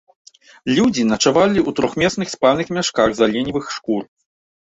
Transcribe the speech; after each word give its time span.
Людзі 0.77 1.03
начавалі 1.13 1.59
ў 1.63 1.75
трохмесных 1.81 2.27
спальных 2.35 2.67
мяшках 2.79 3.07
з 3.19 3.27
аленевых 3.27 3.65
шкур. 3.79 4.03